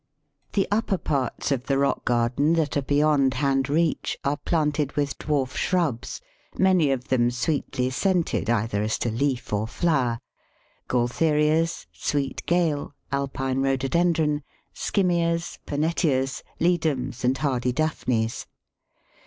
The 0.53 0.67
upper 0.71 0.97
parts 0.97 1.51
of 1.51 1.65
the 1.67 1.77
rock 1.77 2.05
garden 2.05 2.53
that 2.53 2.75
are 2.75 2.81
beyond 2.81 3.35
hand 3.35 3.69
reach 3.69 4.17
are 4.23 4.37
planted 4.37 4.93
with 4.93 5.19
dwarf 5.19 5.55
shrubs, 5.55 6.21
many 6.57 6.89
of 6.89 7.09
them 7.09 7.29
sweetly 7.29 7.91
scented 7.91 8.49
either 8.49 8.81
as 8.81 8.97
to 8.97 9.11
leaf 9.11 9.53
or 9.53 9.67
flower 9.67 10.17
Gaultherias, 10.87 11.85
Sweet 11.93 12.43
Gale, 12.47 12.95
Alpine 13.11 13.61
Rhododendron, 13.61 14.41
Skimmias, 14.73 15.59
Pernettyas, 15.67 16.41
Ledums, 16.59 17.23
and 17.23 17.37
hardy 17.37 17.71
Daphnes. 17.71 18.47